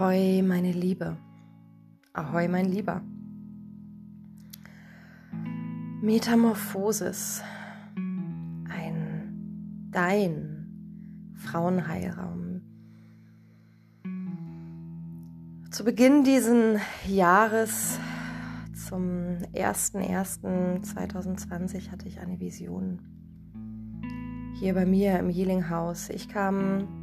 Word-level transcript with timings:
Ahoi, 0.00 0.40
meine 0.40 0.72
Liebe. 0.72 1.18
Ahoi, 2.14 2.48
mein 2.48 2.64
Lieber. 2.64 3.02
Metamorphosis. 6.00 7.42
Ein 8.70 9.90
Dein 9.90 11.34
Frauenheilraum. 11.34 12.62
Zu 15.70 15.84
Beginn 15.84 16.24
dieses 16.24 16.80
Jahres, 17.06 18.00
zum 18.72 19.36
01.01.2020, 19.52 21.90
hatte 21.90 22.08
ich 22.08 22.20
eine 22.20 22.40
Vision. 22.40 23.02
Hier 24.60 24.72
bei 24.72 24.86
mir 24.86 25.18
im 25.18 25.28
Healing 25.28 25.68
House. 25.68 26.08
Ich 26.08 26.30
kam 26.30 26.99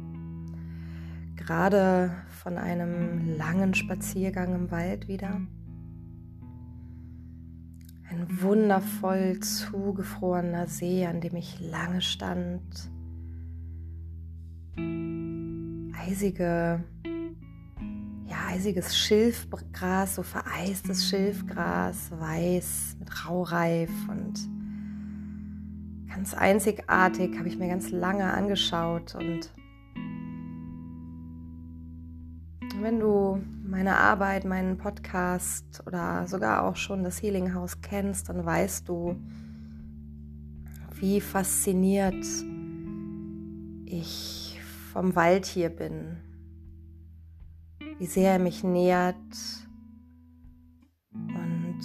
gerade 1.38 2.10
von 2.42 2.58
einem 2.58 3.36
langen 3.36 3.74
Spaziergang 3.74 4.54
im 4.54 4.70
Wald 4.70 5.08
wieder. 5.08 5.40
Ein 8.10 8.26
wundervoll 8.40 9.38
zugefrorener 9.40 10.66
See, 10.66 11.06
an 11.06 11.20
dem 11.20 11.36
ich 11.36 11.60
lange 11.60 12.02
stand. 12.02 12.90
Eisige, 16.06 16.84
ja, 18.26 18.36
eisiges 18.48 18.96
Schilfgras, 18.96 20.16
so 20.16 20.22
vereistes 20.22 21.08
Schilfgras, 21.08 22.10
weiß 22.18 22.96
mit 22.98 23.26
Raureif 23.26 23.90
und 24.08 24.48
ganz 26.08 26.34
einzigartig, 26.34 27.38
habe 27.38 27.48
ich 27.48 27.58
mir 27.58 27.68
ganz 27.68 27.90
lange 27.90 28.32
angeschaut 28.32 29.14
und 29.14 29.50
Wenn 32.80 33.00
du 33.00 33.42
meine 33.64 33.96
Arbeit, 33.96 34.44
meinen 34.44 34.78
Podcast 34.78 35.82
oder 35.84 36.28
sogar 36.28 36.62
auch 36.62 36.76
schon 36.76 37.02
das 37.02 37.20
Healing 37.20 37.52
House 37.52 37.80
kennst, 37.80 38.28
dann 38.28 38.46
weißt 38.46 38.88
du, 38.88 39.16
wie 40.94 41.20
fasziniert 41.20 42.24
ich 43.84 44.60
vom 44.92 45.16
Wald 45.16 45.46
hier 45.46 45.70
bin, 45.70 46.18
wie 47.98 48.06
sehr 48.06 48.34
er 48.34 48.38
mich 48.38 48.62
nährt 48.62 49.16
und 51.12 51.80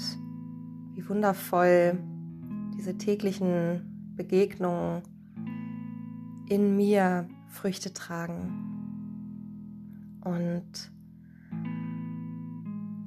wie 0.93 1.09
wundervoll 1.09 1.97
diese 2.77 2.99
täglichen 2.99 4.13
Begegnungen 4.15 5.01
in 6.49 6.75
mir 6.75 7.27
Früchte 7.49 7.93
tragen. 7.93 8.82
Und 10.23 10.91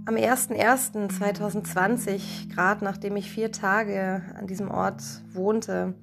am 0.06 0.14
01.01.2020, 0.14 2.54
gerade 2.54 2.84
nachdem 2.84 3.16
ich 3.16 3.30
vier 3.30 3.50
Tage 3.50 4.22
an 4.38 4.46
diesem 4.46 4.70
Ort 4.70 5.02
wohnte, 5.32 5.94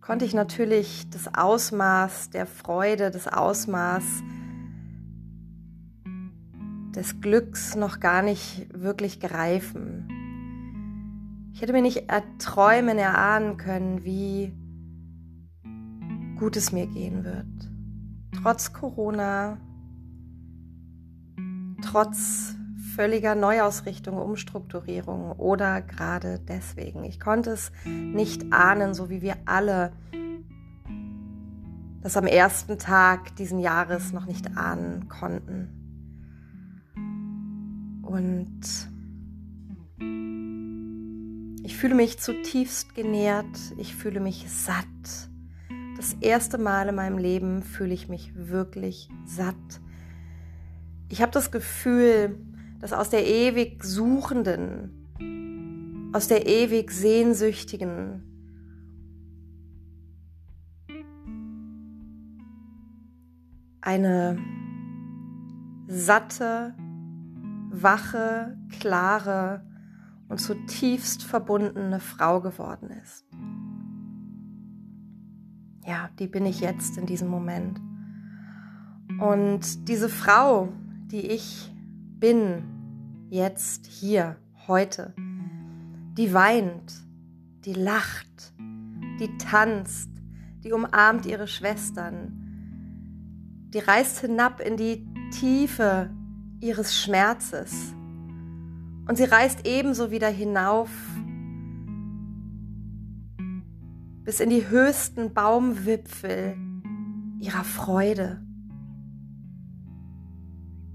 konnte 0.00 0.24
ich 0.24 0.34
natürlich 0.34 1.08
das 1.10 1.34
Ausmaß 1.34 2.30
der 2.30 2.46
Freude, 2.46 3.10
das 3.10 3.26
Ausmaß 3.28 4.04
des 6.94 7.20
Glücks 7.20 7.76
noch 7.76 8.00
gar 8.00 8.22
nicht 8.22 8.66
wirklich 8.74 9.20
greifen. 9.20 10.08
Ich 11.54 11.62
hätte 11.62 11.72
mir 11.72 11.82
nicht 11.82 12.10
erträumen, 12.10 12.98
erahnen 12.98 13.56
können, 13.56 14.04
wie 14.04 14.52
gut 16.38 16.56
es 16.56 16.72
mir 16.72 16.86
gehen 16.86 17.24
wird. 17.24 17.46
Trotz 18.42 18.72
Corona, 18.72 19.58
trotz 21.90 22.54
völliger 22.94 23.34
Neuausrichtung, 23.34 24.16
Umstrukturierung 24.18 25.32
oder 25.32 25.82
gerade 25.82 26.38
deswegen. 26.38 27.02
Ich 27.02 27.18
konnte 27.18 27.50
es 27.50 27.72
nicht 27.84 28.52
ahnen, 28.52 28.94
so 28.94 29.10
wie 29.10 29.22
wir 29.22 29.36
alle 29.44 29.92
das 32.02 32.16
am 32.16 32.26
ersten 32.26 32.78
Tag 32.78 33.34
diesen 33.36 33.58
Jahres 33.58 34.12
noch 34.12 34.26
nicht 34.26 34.56
ahnen 34.56 35.08
konnten. 35.08 35.68
Und 38.02 38.60
ich 41.64 41.76
fühle 41.76 41.94
mich 41.96 42.20
zutiefst 42.20 42.94
genährt, 42.94 43.74
ich 43.78 43.96
fühle 43.96 44.20
mich 44.20 44.46
satt. 44.48 44.86
Das 45.96 46.14
erste 46.20 46.56
Mal 46.56 46.88
in 46.88 46.94
meinem 46.94 47.18
Leben 47.18 47.62
fühle 47.62 47.92
ich 47.92 48.08
mich 48.08 48.32
wirklich 48.36 49.08
satt 49.24 49.80
ich 51.10 51.20
habe 51.20 51.32
das 51.32 51.50
Gefühl, 51.50 52.38
dass 52.78 52.92
aus 52.92 53.10
der 53.10 53.26
ewig 53.26 53.84
Suchenden, 53.84 56.10
aus 56.12 56.28
der 56.28 56.46
ewig 56.46 56.92
Sehnsüchtigen, 56.92 58.22
eine 63.80 64.38
satte, 65.88 66.74
wache, 67.70 68.56
klare 68.78 69.66
und 70.28 70.38
zutiefst 70.38 71.24
verbundene 71.24 71.98
Frau 71.98 72.40
geworden 72.40 72.90
ist. 73.02 73.26
Ja, 75.84 76.08
die 76.20 76.28
bin 76.28 76.46
ich 76.46 76.60
jetzt 76.60 76.98
in 76.98 77.06
diesem 77.06 77.28
Moment. 77.28 77.80
Und 79.18 79.88
diese 79.88 80.08
Frau, 80.08 80.68
die 81.10 81.26
ich 81.26 81.72
bin, 82.18 82.62
jetzt, 83.30 83.86
hier, 83.86 84.36
heute, 84.68 85.14
die 86.16 86.32
weint, 86.32 87.04
die 87.64 87.72
lacht, 87.72 88.52
die 89.18 89.36
tanzt, 89.38 90.10
die 90.62 90.72
umarmt 90.72 91.26
ihre 91.26 91.48
Schwestern, 91.48 92.36
die 93.74 93.78
reist 93.78 94.20
hinab 94.20 94.60
in 94.60 94.76
die 94.76 95.06
Tiefe 95.32 96.10
ihres 96.60 96.96
Schmerzes 96.96 97.94
und 99.08 99.16
sie 99.16 99.24
reist 99.24 99.66
ebenso 99.66 100.10
wieder 100.10 100.28
hinauf 100.28 100.90
bis 104.24 104.40
in 104.40 104.50
die 104.50 104.68
höchsten 104.68 105.32
Baumwipfel 105.32 106.56
ihrer 107.40 107.64
Freude. 107.64 108.42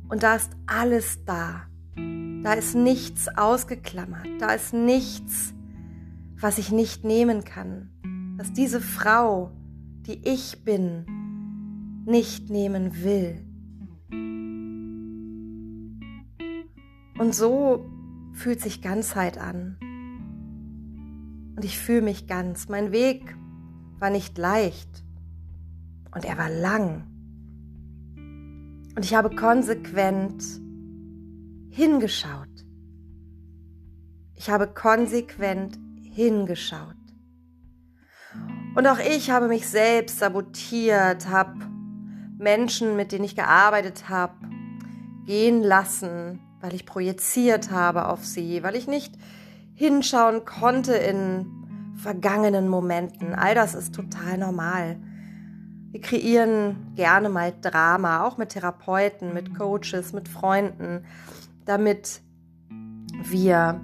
Und 0.09 0.23
da 0.23 0.35
ist 0.35 0.51
alles 0.67 1.23
da. 1.25 1.63
Da 2.43 2.53
ist 2.53 2.75
nichts 2.75 3.27
ausgeklammert. 3.27 4.27
Da 4.39 4.51
ist 4.51 4.73
nichts, 4.73 5.53
was 6.39 6.57
ich 6.57 6.71
nicht 6.71 7.03
nehmen 7.03 7.43
kann. 7.43 7.89
Was 8.38 8.53
diese 8.53 8.81
Frau, 8.81 9.51
die 10.05 10.21
ich 10.27 10.63
bin, 10.63 11.05
nicht 12.05 12.49
nehmen 12.49 13.03
will. 13.03 13.41
Und 17.17 17.33
so 17.33 17.89
fühlt 18.33 18.61
sich 18.61 18.81
Ganzheit 18.81 19.37
an. 19.37 19.77
Und 21.55 21.63
ich 21.63 21.79
fühle 21.79 22.01
mich 22.01 22.27
ganz. 22.27 22.69
Mein 22.69 22.91
Weg 22.91 23.35
war 23.97 24.09
nicht 24.09 24.37
leicht. 24.37 25.03
Und 26.13 26.25
er 26.25 26.37
war 26.37 26.49
lang. 26.49 27.14
Und 28.95 29.03
ich 29.03 29.13
habe 29.13 29.35
konsequent 29.35 30.44
hingeschaut. 31.69 32.47
Ich 34.35 34.50
habe 34.50 34.67
konsequent 34.67 35.78
hingeschaut. 36.01 36.95
Und 38.75 38.88
auch 38.88 39.00
ich 39.00 39.29
habe 39.29 39.47
mich 39.47 39.67
selbst 39.67 40.19
sabotiert, 40.19 41.28
habe 41.29 41.53
Menschen, 42.37 42.96
mit 42.96 43.11
denen 43.11 43.23
ich 43.23 43.35
gearbeitet 43.35 44.09
habe, 44.09 44.34
gehen 45.25 45.64
lassen, 45.64 46.40
weil 46.61 46.73
ich 46.73 46.85
projiziert 46.85 47.72
habe 47.72 48.08
auf 48.08 48.25
sie, 48.25 48.64
weil 48.64 48.75
ich 48.75 48.87
nicht 48.87 49.16
hinschauen 49.73 50.46
konnte 50.46 50.93
in 50.93 51.47
vergangenen 51.97 52.67
Momenten. 52.67 53.34
All 53.34 53.55
das 53.55 53.75
ist 53.75 53.96
total 53.96 54.37
normal. 54.37 54.97
Wir 55.95 56.01
kreieren 56.01 56.93
gerne 56.95 57.29
mal 57.29 57.53
Drama, 57.61 58.25
auch 58.25 58.37
mit 58.37 58.49
Therapeuten, 58.49 59.33
mit 59.33 59.57
Coaches, 59.57 60.11
mit 60.11 60.27
Freunden, 60.27 61.05
damit 61.63 62.19
wir 63.23 63.79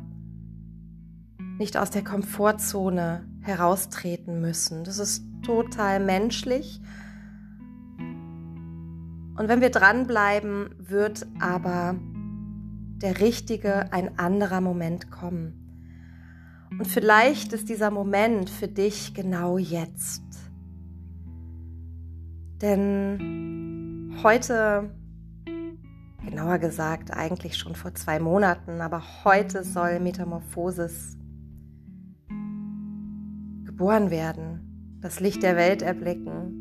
nicht 1.58 1.78
aus 1.78 1.90
der 1.90 2.04
Komfortzone 2.04 3.26
heraustreten 3.40 4.42
müssen. 4.42 4.84
Das 4.84 5.00
ist 5.00 5.24
total 5.46 6.02
menschlich. 6.02 6.82
Und 7.98 9.48
wenn 9.48 9.62
wir 9.62 9.70
dranbleiben, 9.70 10.76
wird 10.80 11.26
aber 11.40 11.96
der 12.98 13.22
richtige, 13.22 13.94
ein 13.94 14.20
anderer 14.20 14.60
Moment 14.60 15.12
kommen. 15.12 16.68
Und 16.72 16.88
vielleicht 16.88 17.54
ist 17.54 17.70
dieser 17.70 17.90
Moment 17.90 18.50
für 18.50 18.68
dich 18.68 19.14
genau 19.14 19.58
jetzt. 19.58 20.51
Denn 22.62 24.20
heute 24.24 24.92
Genauer 26.24 26.60
gesagt 26.60 27.12
eigentlich 27.12 27.58
schon 27.58 27.74
vor 27.74 27.96
zwei 27.96 28.20
Monaten, 28.20 28.80
aber 28.80 29.02
heute 29.24 29.64
soll 29.64 30.00
Metamorphosis 30.00 31.18
geboren 33.66 34.12
werden, 34.12 35.00
das 35.02 35.20
Licht 35.20 35.42
der 35.42 35.56
Welt 35.56 35.82
erblicken. 35.82 36.58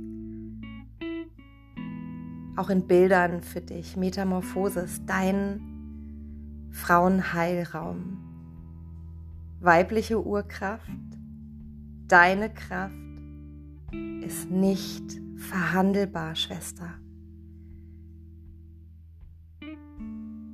Auch 2.56 2.70
in 2.70 2.86
Bildern 2.86 3.42
für 3.42 3.60
dich, 3.60 3.98
Metamorphosis, 3.98 5.04
dein 5.04 5.60
Frauenheilraum. 6.70 8.16
Weibliche 9.60 10.24
Urkraft, 10.24 10.88
deine 12.08 12.48
Kraft 12.48 12.94
ist 14.22 14.50
nicht 14.50 15.20
verhandelbar, 15.36 16.34
Schwester. 16.34 16.98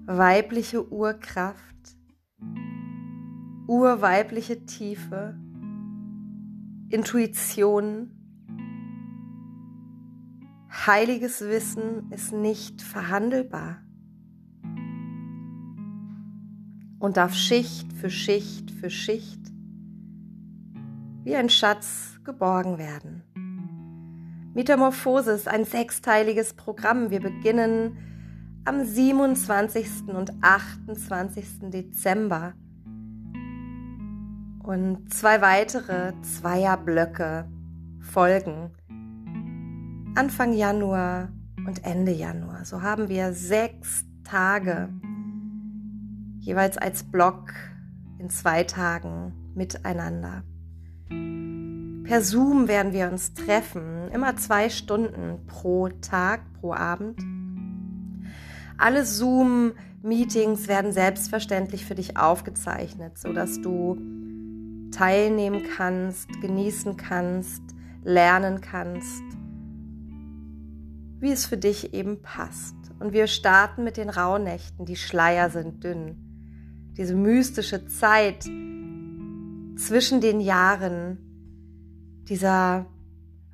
Weibliche 0.06 0.90
Urkraft, 0.90 1.96
urweibliche 3.66 4.64
Tiefe, 4.64 5.38
Intuition, 6.88 8.12
heiliges 10.70 11.40
Wissen 11.40 12.10
ist 12.12 12.32
nicht 12.32 12.82
verhandelbar 12.82 13.82
und 16.98 17.16
darf 17.16 17.34
Schicht 17.34 17.92
für 17.92 18.10
Schicht 18.10 18.70
für 18.70 18.90
Schicht 18.90 19.55
wie 21.26 21.34
ein 21.34 21.50
Schatz 21.50 22.20
geborgen 22.22 22.78
werden. 22.78 23.24
Metamorphosis, 24.54 25.48
ein 25.48 25.64
sechsteiliges 25.64 26.54
Programm. 26.54 27.10
Wir 27.10 27.18
beginnen 27.18 27.98
am 28.64 28.84
27. 28.84 30.04
und 30.06 30.30
28. 30.40 31.44
Dezember 31.62 32.54
und 34.62 35.12
zwei 35.12 35.40
weitere 35.40 36.12
Zweierblöcke 36.22 37.48
folgen. 38.00 38.70
Anfang 40.14 40.52
Januar 40.52 41.30
und 41.66 41.84
Ende 41.84 42.12
Januar. 42.12 42.64
So 42.64 42.82
haben 42.82 43.08
wir 43.08 43.32
sechs 43.32 44.04
Tage 44.22 44.90
jeweils 46.38 46.78
als 46.78 47.02
Block 47.02 47.52
in 48.20 48.30
zwei 48.30 48.62
Tagen 48.62 49.32
miteinander. 49.56 50.44
Per 52.06 52.22
Zoom 52.22 52.68
werden 52.68 52.92
wir 52.92 53.10
uns 53.10 53.34
treffen, 53.34 54.08
immer 54.12 54.36
zwei 54.36 54.70
Stunden 54.70 55.44
pro 55.48 55.88
Tag, 55.88 56.40
pro 56.60 56.72
Abend. 56.72 57.20
Alle 58.78 59.04
Zoom-Meetings 59.04 60.68
werden 60.68 60.92
selbstverständlich 60.92 61.84
für 61.84 61.96
dich 61.96 62.16
aufgezeichnet, 62.16 63.18
sodass 63.18 63.60
du 63.60 63.96
teilnehmen 64.92 65.64
kannst, 65.76 66.28
genießen 66.40 66.96
kannst, 66.96 67.62
lernen 68.04 68.60
kannst, 68.60 69.24
wie 71.18 71.32
es 71.32 71.44
für 71.44 71.56
dich 71.56 71.92
eben 71.92 72.22
passt. 72.22 72.76
Und 73.00 73.14
wir 73.14 73.26
starten 73.26 73.82
mit 73.82 73.96
den 73.96 74.10
Rauhnächten. 74.10 74.86
Die 74.86 74.94
Schleier 74.94 75.50
sind 75.50 75.82
dünn. 75.82 76.14
Diese 76.96 77.16
mystische 77.16 77.88
Zeit 77.88 78.44
zwischen 79.76 80.20
den 80.20 80.40
Jahren, 80.40 81.25
dieser 82.28 82.86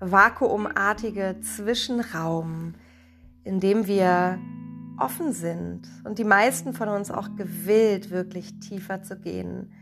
vakuumartige 0.01 1.37
Zwischenraum, 1.41 2.75
in 3.45 3.61
dem 3.61 3.87
wir 3.87 4.39
offen 4.99 5.33
sind 5.33 5.83
und 6.05 6.19
die 6.19 6.25
meisten 6.25 6.73
von 6.75 6.89
uns 6.89 7.11
auch 7.11 7.35
gewillt, 7.37 8.11
wirklich 8.11 8.59
tiefer 8.61 9.03
zu 9.03 9.19
gehen, 9.19 9.73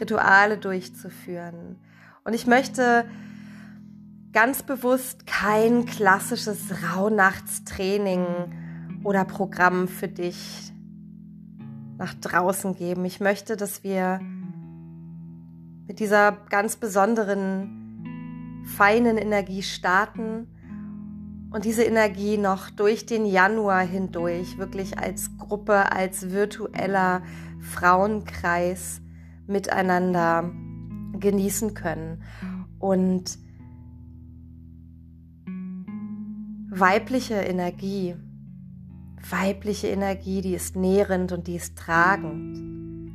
Rituale 0.00 0.58
durchzuführen. 0.58 1.76
Und 2.24 2.34
ich 2.34 2.46
möchte 2.46 3.04
ganz 4.32 4.62
bewusst 4.62 5.26
kein 5.26 5.86
klassisches 5.86 6.58
Rauhnachtstraining 6.94 8.26
oder 9.04 9.24
Programm 9.24 9.86
für 9.86 10.08
dich 10.08 10.72
nach 11.98 12.14
draußen 12.14 12.74
geben. 12.74 13.04
Ich 13.04 13.20
möchte, 13.20 13.56
dass 13.56 13.84
wir 13.84 14.20
mit 15.86 16.00
dieser 16.00 16.32
ganz 16.50 16.76
besonderen, 16.76 17.83
feinen 18.64 19.18
Energie 19.18 19.62
starten 19.62 20.48
und 21.50 21.64
diese 21.64 21.84
Energie 21.84 22.36
noch 22.36 22.68
durch 22.68 23.06
den 23.06 23.26
Januar 23.26 23.82
hindurch 23.82 24.58
wirklich 24.58 24.98
als 24.98 25.38
Gruppe, 25.38 25.92
als 25.92 26.30
virtueller 26.30 27.22
Frauenkreis 27.60 29.00
miteinander 29.46 30.50
genießen 31.18 31.74
können. 31.74 32.22
Und 32.80 33.38
weibliche 36.70 37.34
Energie, 37.34 38.16
weibliche 39.30 39.86
Energie, 39.86 40.40
die 40.40 40.54
ist 40.54 40.74
nährend 40.74 41.30
und 41.30 41.46
die 41.46 41.54
ist 41.56 41.78
tragend, 41.78 43.14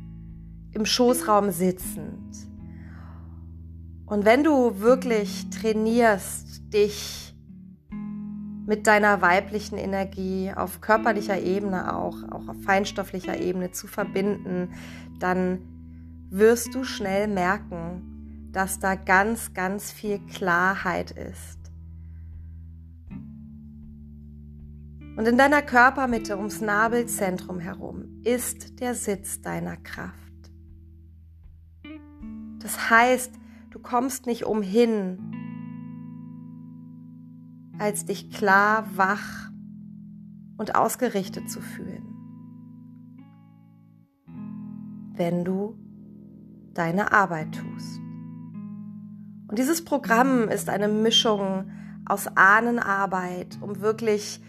im 0.72 0.86
Schoßraum 0.86 1.50
sitzend. 1.50 2.49
Und 4.10 4.24
wenn 4.24 4.42
du 4.42 4.80
wirklich 4.80 5.50
trainierst, 5.50 6.74
dich 6.74 7.32
mit 8.66 8.88
deiner 8.88 9.22
weiblichen 9.22 9.78
Energie 9.78 10.52
auf 10.52 10.80
körperlicher 10.80 11.40
Ebene 11.40 11.94
auch, 11.96 12.16
auch 12.32 12.48
auf 12.48 12.56
feinstofflicher 12.64 13.38
Ebene 13.38 13.70
zu 13.70 13.86
verbinden, 13.86 14.74
dann 15.20 15.60
wirst 16.28 16.74
du 16.74 16.82
schnell 16.82 17.28
merken, 17.28 18.48
dass 18.52 18.80
da 18.80 18.96
ganz, 18.96 19.54
ganz 19.54 19.92
viel 19.92 20.18
Klarheit 20.26 21.12
ist. 21.12 21.60
Und 25.16 25.28
in 25.28 25.38
deiner 25.38 25.62
Körpermitte 25.62 26.36
ums 26.36 26.60
Nabelzentrum 26.60 27.60
herum 27.60 28.22
ist 28.24 28.80
der 28.80 28.96
Sitz 28.96 29.40
deiner 29.40 29.76
Kraft. 29.76 30.16
Das 32.58 32.90
heißt, 32.90 33.39
du 33.80 33.88
kommst 33.88 34.26
nicht 34.26 34.44
umhin, 34.44 35.18
als 37.78 38.04
dich 38.04 38.30
klar, 38.30 38.84
wach 38.94 39.50
und 40.58 40.74
ausgerichtet 40.74 41.48
zu 41.48 41.62
fühlen. 41.62 42.04
Wenn 45.14 45.44
du 45.46 45.78
deine 46.74 47.12
Arbeit 47.12 47.54
tust. 47.54 48.00
Und 49.48 49.58
dieses 49.58 49.82
Programm 49.82 50.48
ist 50.48 50.68
eine 50.68 50.88
Mischung 50.88 51.70
aus 52.04 52.28
Ahnenarbeit, 52.36 53.58
um 53.62 53.80
wirklich 53.80 54.42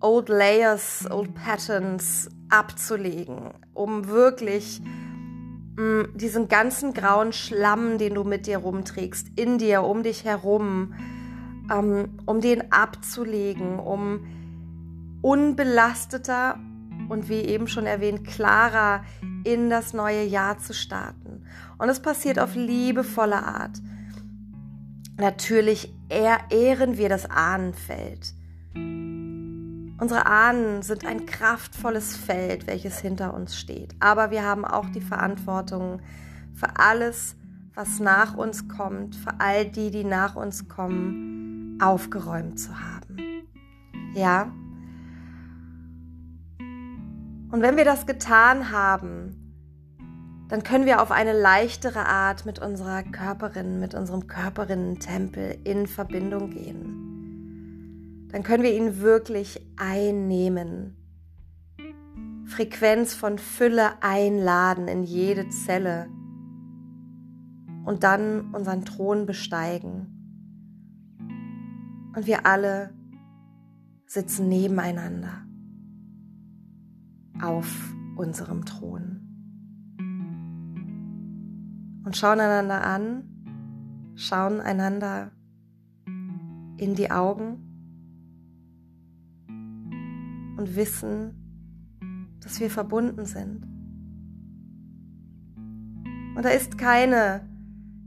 Old 0.00 0.28
Layers, 0.28 1.10
Old 1.10 1.34
Patterns 1.34 2.28
abzulegen, 2.50 3.50
um 3.72 4.08
wirklich 4.08 4.82
mh, 5.78 6.02
mm, 6.02 6.18
diesen 6.18 6.48
ganzen 6.48 6.92
grauen 6.92 7.32
Schlamm, 7.32 7.98
den 7.98 8.14
du 8.14 8.24
mit 8.24 8.46
dir 8.46 8.58
rumträgst, 8.58 9.28
in 9.36 9.58
dir, 9.58 9.82
um 9.84 10.02
dich 10.02 10.24
herum, 10.24 10.94
ähm, 11.72 12.18
um 12.26 12.40
den 12.40 12.72
abzulegen, 12.72 13.78
um 13.78 14.26
unbelasteter 15.22 16.58
und 17.08 17.28
wie 17.28 17.40
eben 17.40 17.68
schon 17.68 17.86
erwähnt, 17.86 18.24
klarer 18.24 19.04
in 19.44 19.70
das 19.70 19.94
neue 19.94 20.24
Jahr 20.24 20.58
zu 20.58 20.74
starten. 20.74 21.44
Und 21.78 21.88
es 21.88 22.00
passiert 22.00 22.38
auf 22.38 22.54
liebevolle 22.54 23.42
Art. 23.42 23.80
Natürlich 25.16 25.92
ehren 26.08 26.96
wir 26.96 27.08
das 27.08 27.28
Ahnenfeld. 27.28 28.34
Unsere 30.00 30.26
Ahnen 30.26 30.82
sind 30.82 31.04
ein 31.04 31.26
kraftvolles 31.26 32.16
Feld, 32.16 32.68
welches 32.68 33.00
hinter 33.00 33.34
uns 33.34 33.58
steht. 33.58 33.96
Aber 33.98 34.30
wir 34.30 34.44
haben 34.44 34.64
auch 34.64 34.88
die 34.90 35.00
Verantwortung 35.00 36.00
für 36.54 36.78
alles, 36.78 37.34
was 37.74 37.98
nach 37.98 38.36
uns 38.36 38.68
kommt, 38.68 39.16
für 39.16 39.40
all 39.40 39.66
die, 39.66 39.90
die 39.90 40.04
nach 40.04 40.36
uns 40.36 40.68
kommen, 40.68 41.78
aufgeräumt 41.82 42.60
zu 42.60 42.70
haben. 42.78 43.16
Ja? 44.14 44.52
Und 47.50 47.62
wenn 47.62 47.76
wir 47.76 47.84
das 47.84 48.06
getan 48.06 48.70
haben, 48.70 49.48
dann 50.48 50.62
können 50.62 50.86
wir 50.86 51.02
auf 51.02 51.10
eine 51.10 51.32
leichtere 51.32 52.06
Art 52.06 52.46
mit 52.46 52.60
unserer 52.60 53.02
Körperin, 53.02 53.80
mit 53.80 53.94
unserem 53.94 54.28
Körperinnen-Tempel 54.28 55.58
in 55.64 55.86
Verbindung 55.86 56.50
gehen. 56.50 57.07
Dann 58.30 58.42
können 58.42 58.62
wir 58.62 58.76
ihn 58.76 59.00
wirklich 59.00 59.60
einnehmen. 59.76 60.94
Frequenz 62.44 63.14
von 63.14 63.38
Fülle 63.38 64.02
einladen 64.02 64.88
in 64.88 65.02
jede 65.02 65.48
Zelle 65.48 66.08
und 67.84 68.04
dann 68.04 68.54
unseren 68.54 68.84
Thron 68.84 69.26
besteigen. 69.26 70.14
Und 72.14 72.26
wir 72.26 72.46
alle 72.46 72.94
sitzen 74.06 74.48
nebeneinander. 74.48 75.44
auf 77.40 77.94
unserem 78.16 78.64
Thron. 78.64 79.20
Und 82.04 82.16
schauen 82.16 82.40
einander 82.40 82.84
an, 82.84 84.12
schauen 84.16 84.60
einander 84.60 85.30
in 86.78 86.96
die 86.96 87.12
Augen 87.12 87.67
und 90.58 90.76
wissen, 90.76 92.38
dass 92.40 92.60
wir 92.60 92.68
verbunden 92.68 93.24
sind. 93.24 93.62
Und 96.36 96.44
da 96.44 96.50
ist 96.50 96.76
keine, 96.76 97.48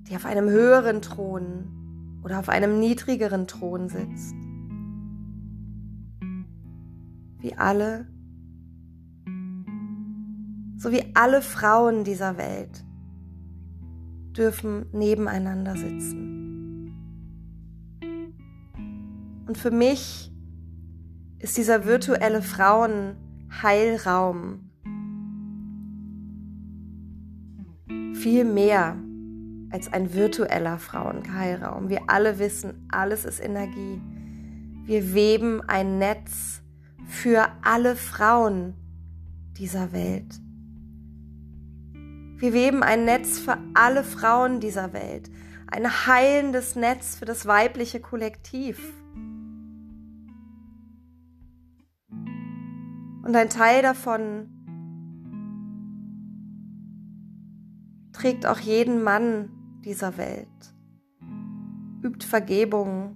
die 0.07 0.15
auf 0.15 0.25
einem 0.25 0.49
höheren 0.49 1.01
Thron 1.01 2.19
oder 2.23 2.39
auf 2.39 2.49
einem 2.49 2.79
niedrigeren 2.79 3.47
Thron 3.47 3.89
sitzt. 3.89 4.35
Wie 7.39 7.57
alle, 7.57 8.07
so 10.77 10.91
wie 10.91 11.15
alle 11.15 11.41
Frauen 11.41 12.03
dieser 12.03 12.37
Welt 12.37 12.85
dürfen 14.35 14.85
nebeneinander 14.91 15.75
sitzen. 15.75 16.93
Und 19.47 19.57
für 19.57 19.71
mich 19.71 20.30
ist 21.41 21.57
dieser 21.57 21.85
virtuelle 21.85 22.41
Frauenheilraum 22.41 24.71
viel 28.13 28.45
mehr 28.45 28.95
als 29.71 29.91
ein 29.91 30.13
virtueller 30.13 30.77
Frauenheilraum. 30.77 31.89
Wir 31.89 32.01
alle 32.07 32.39
wissen, 32.39 32.87
alles 32.91 33.25
ist 33.25 33.39
Energie. 33.39 34.01
Wir 34.85 35.13
weben 35.13 35.61
ein 35.61 35.97
Netz 35.97 36.61
für 37.07 37.47
alle 37.63 37.95
Frauen 37.95 38.75
dieser 39.57 39.91
Welt. 39.91 40.39
Wir 42.37 42.53
weben 42.53 42.83
ein 42.83 43.05
Netz 43.05 43.39
für 43.39 43.57
alle 43.73 44.03
Frauen 44.03 44.59
dieser 44.59 44.93
Welt, 44.93 45.29
ein 45.67 46.07
heilendes 46.07 46.75
Netz 46.75 47.15
für 47.15 47.25
das 47.25 47.45
weibliche 47.45 47.99
Kollektiv. 47.99 48.79
Und 53.23 53.35
ein 53.35 53.49
Teil 53.49 53.81
davon 53.81 54.49
trägt 58.13 58.45
auch 58.45 58.59
jeden 58.59 59.03
Mann 59.03 59.49
dieser 59.83 60.17
Welt, 60.17 60.47
übt 62.03 62.25
Vergebung 62.25 63.15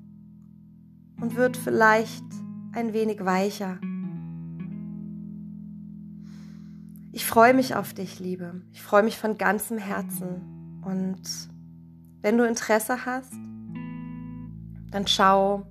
und 1.21 1.35
wird 1.35 1.57
vielleicht 1.57 2.25
ein 2.73 2.93
wenig 2.93 3.23
weicher. 3.23 3.79
Ich 7.11 7.25
freue 7.25 7.53
mich 7.53 7.75
auf 7.75 7.93
dich, 7.93 8.19
Liebe. 8.19 8.61
Ich 8.73 8.81
freue 8.81 9.03
mich 9.03 9.17
von 9.17 9.37
ganzem 9.37 9.77
Herzen. 9.77 10.81
Und 10.83 11.21
wenn 12.21 12.37
du 12.37 12.45
Interesse 12.45 13.05
hast, 13.05 13.33
dann 14.91 15.07
schau 15.07 15.65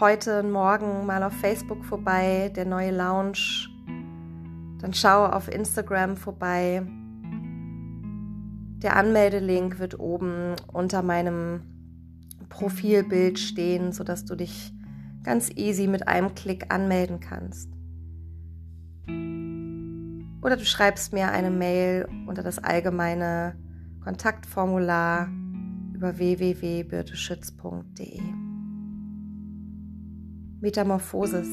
heute 0.00 0.40
und 0.40 0.50
morgen 0.50 1.06
mal 1.06 1.22
auf 1.22 1.32
Facebook 1.32 1.84
vorbei, 1.84 2.50
der 2.54 2.64
neue 2.64 2.90
Lounge. 2.90 3.68
Dann 4.80 4.94
schau 4.94 5.26
auf 5.26 5.48
Instagram 5.48 6.16
vorbei. 6.16 6.82
Der 8.82 8.96
Anmeldelink 8.96 9.78
wird 9.78 9.98
oben 9.98 10.54
unter 10.72 11.02
meinem 11.02 11.62
Profilbild 12.48 13.38
stehen, 13.38 13.92
sodass 13.92 14.24
du 14.24 14.34
dich 14.36 14.72
ganz 15.24 15.50
easy 15.56 15.88
mit 15.88 16.06
einem 16.06 16.34
Klick 16.34 16.72
anmelden 16.72 17.20
kannst. 17.20 17.68
Oder 20.42 20.56
du 20.56 20.64
schreibst 20.64 21.12
mir 21.12 21.32
eine 21.32 21.50
Mail 21.50 22.08
unter 22.26 22.42
das 22.42 22.58
allgemeine 22.58 23.56
Kontaktformular 24.04 25.28
über 25.92 26.18
www.birteschütz.de. 26.18 28.47
Metamorphosis. 30.60 31.48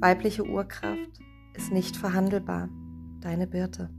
Weibliche 0.00 0.44
Urkraft 0.44 1.20
ist 1.54 1.72
nicht 1.72 1.96
verhandelbar. 1.96 2.68
Deine 3.20 3.48
Birte. 3.48 3.90